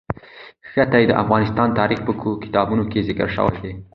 [0.69, 2.11] ښتې د افغان تاریخ په
[2.43, 3.71] کتابونو کې ذکر شوی دي.